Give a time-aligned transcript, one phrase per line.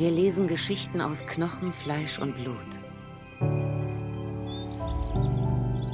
[0.00, 2.56] Wir lesen Geschichten aus Knochen, Fleisch und Blut.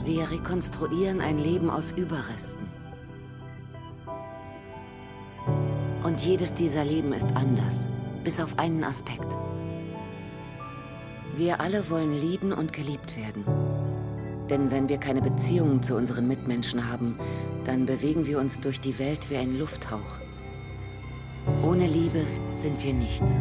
[0.04, 2.68] Wir rekonstruieren ein Leben aus Überresten.
[6.04, 7.84] Und jedes dieser Leben ist anders,
[8.22, 9.26] bis auf einen Aspekt.
[11.36, 13.44] Wir alle wollen lieben und geliebt werden.
[14.48, 17.18] Denn wenn wir keine Beziehungen zu unseren Mitmenschen haben,
[17.64, 20.20] dann bewegen wir uns durch die Welt wie ein Lufthauch.
[21.64, 23.40] Ohne Liebe sind wir nichts.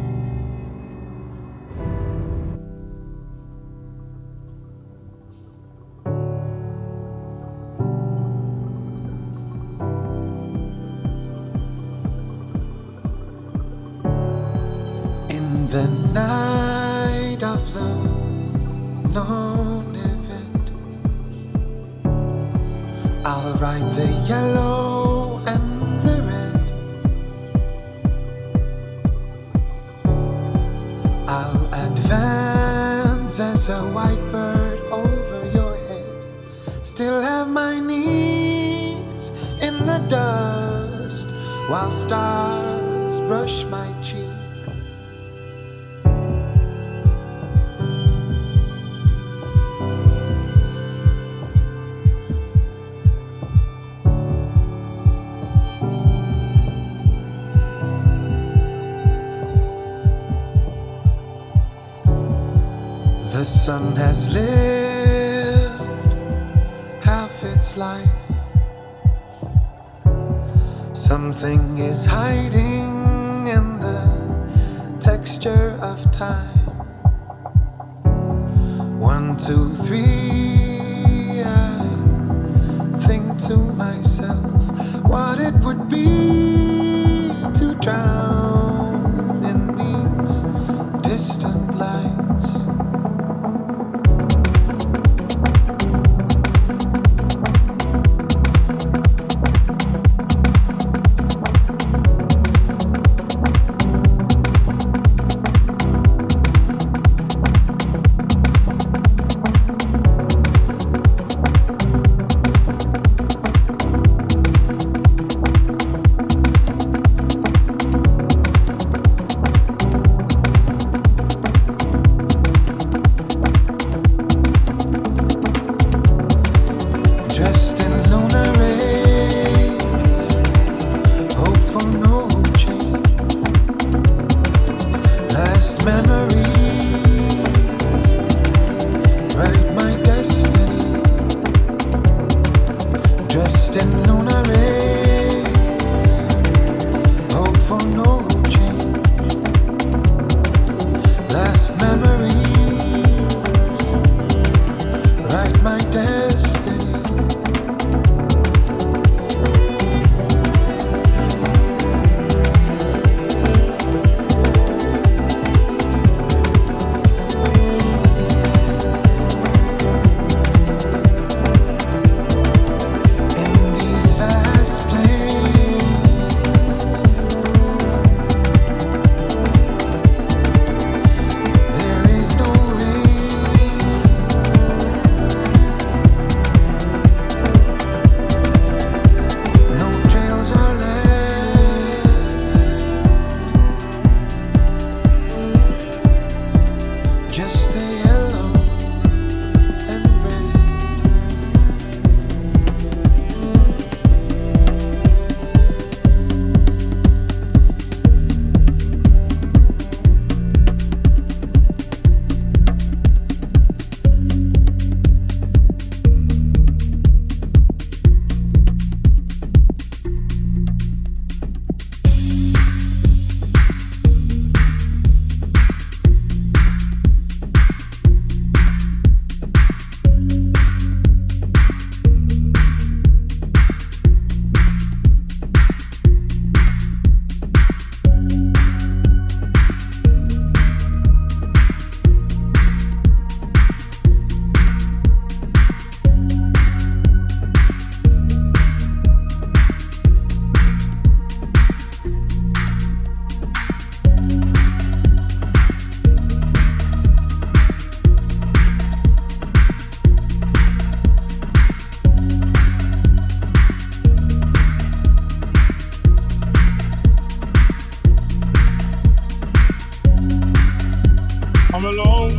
[271.78, 272.32] I'm alone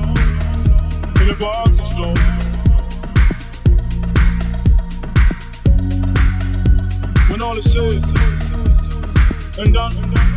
[1.22, 1.78] in a box.
[7.30, 8.04] When all is said
[9.60, 10.37] and done.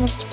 [0.00, 0.29] Пока.